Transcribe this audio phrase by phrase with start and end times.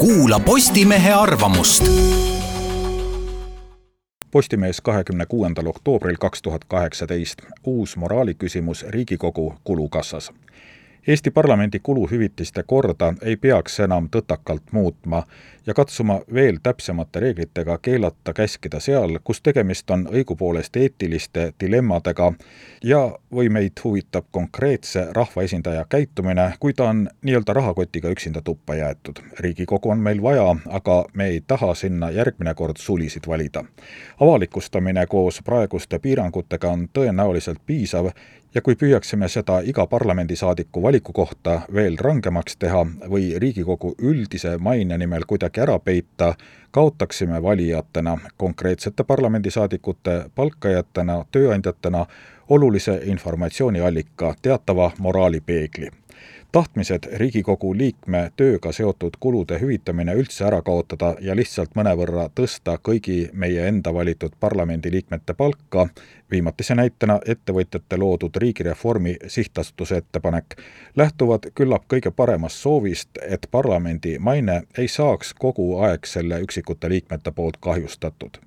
[0.00, 1.84] kuula Postimehe arvamust.
[4.30, 7.42] Postimees kahekümne kuuendal oktoobril kaks tuhat kaheksateist.
[7.64, 10.32] uus moraaliküsimus Riigikogu kulukassas
[11.06, 15.22] Eesti parlamendi kuluhüvitiste korda ei peaks enam tõtakalt muutma
[15.66, 22.32] ja katsuma veel täpsemate reeglitega keelata käskida seal, kus tegemist on õigupoolest eetiliste dilemmadega
[22.84, 23.00] ja
[23.32, 29.22] või meid huvitab konkreetse rahvaesindaja käitumine, kui ta on nii-öelda rahakotiga üksinda tuppa jäetud.
[29.38, 33.64] riigikogu on meil vaja, aga me ei taha sinna järgmine kord sulisid valida.
[34.20, 38.10] avalikustamine koos praeguste piirangutega on tõenäoliselt piisav
[38.54, 42.82] ja kui püüaksime seda iga parlamendisaadiku valiku kohta veel rangemaks teha
[43.12, 46.34] või Riigikogu üldise maine nimel kuidagi ära peita,
[46.70, 52.06] kaotaksime valijatena, konkreetsete parlamendisaadikute palkajatena, tööandjatena
[52.48, 55.99] olulise informatsiooniallika, teatava moraalipeegli
[56.52, 63.30] tahtmised Riigikogu liikme tööga seotud kulude hüvitamine üldse ära kaotada ja lihtsalt mõnevõrra tõsta kõigi
[63.32, 65.86] meie enda valitud parlamendiliikmete palka,
[66.30, 70.58] viimatise näitena ettevõtjate loodud Riigireformi Sihtasutuse ettepanek,
[70.96, 77.32] lähtuvad küllap kõige paremast soovist, et parlamendi maine ei saaks kogu aeg selle üksikute liikmete
[77.32, 78.42] poolt kahjustatud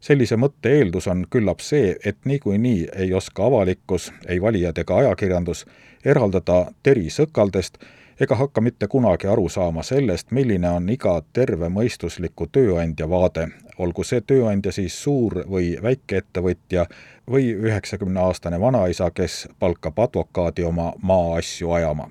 [0.00, 5.66] sellise mõtte eeldus on küllap see, et niikuinii ei oska avalikkus, ei valijad ega ajakirjandus
[6.04, 7.78] eraldada teri sõkaldest
[8.20, 14.20] ega hakka mitte kunagi aru saama sellest, milline on iga tervemõistusliku tööandja vaade, olgu see
[14.20, 16.86] tööandja siis suur või väikeettevõtja
[17.30, 22.10] või üheksakümneaastane vanaisa, kes palkab advokaadi oma maaasju ajama.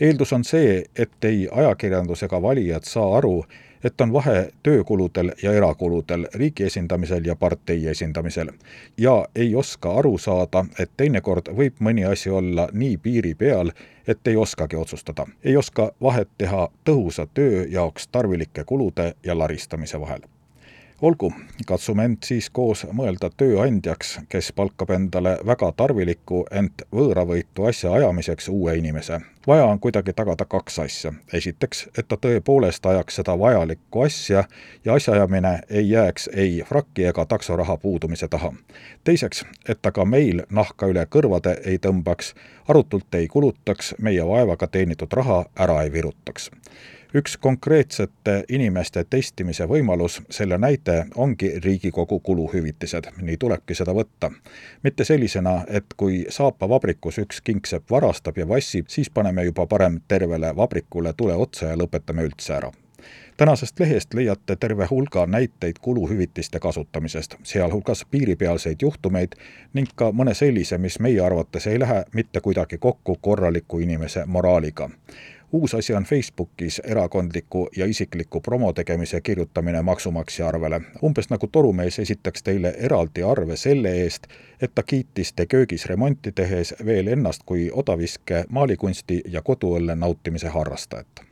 [0.00, 3.44] eeldus on see, et ei ajakirjandus ega valijad saa aru,
[3.84, 8.50] et on vahe töökuludel ja erakuludel, riigi esindamisel ja partei esindamisel.
[8.98, 13.70] ja ei oska aru saada, et teinekord võib mõni asi olla nii piiri peal,
[14.06, 15.26] et ei oskagi otsustada.
[15.44, 20.20] ei oska vahet teha tõhusa töö jaoks tarvilike kulude ja laristamise vahel
[21.02, 21.32] olgu,
[21.66, 28.48] katsume end siis koos mõelda tööandjaks, kes palkab endale väga tarviliku, ent võõravõitu asja ajamiseks
[28.48, 29.20] uue inimese.
[29.48, 31.12] Vaja on kuidagi tagada kaks asja.
[31.32, 34.44] esiteks, et ta tõepoolest ajaks seda vajalikku asja
[34.84, 38.52] ja asjaajamine ei jääks ei frakki ega taksoraha puudumise taha.
[39.04, 42.34] teiseks, et ta ka meil nahka üle kõrvade ei tõmbaks,
[42.68, 46.50] arutult ei kulutaks, meie vaevaga teenitud raha ära ei virutaks
[47.14, 54.30] üks konkreetsete inimeste testimise võimalus, selle näide ongi Riigikogu kuluhüvitised, nii tulebki seda võtta.
[54.82, 60.56] mitte sellisena, et kui saapavabrikus üks kingsepp varastab ja vassib, siis paneme juba parem tervele
[60.56, 62.72] vabrikule tule otsa ja lõpetame üldse ära.
[63.36, 69.36] Tänasest lehest leiate terve hulga näiteid kuluhüvitiste kasutamisest, sealhulgas piiripealseid juhtumeid
[69.74, 74.90] ning ka mõne sellise, mis meie arvates ei lähe mitte kuidagi kokku korraliku inimese moraaliga
[75.52, 80.80] uus asi on Facebookis erakondliku ja isikliku promo tegemise kirjutamine maksumaksja arvele.
[81.04, 84.26] umbes nagu torumees esitaks teile eraldi arve selle eest,
[84.62, 90.48] et ta kiitis te köögis remonti tehes veel ennast kui odaviske, maalikunsti ja koduõlle nautimise
[90.48, 91.26] harrastajat